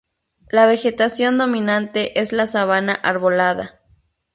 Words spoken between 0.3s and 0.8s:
La